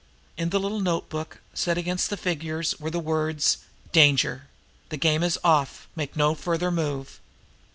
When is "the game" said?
4.89-5.21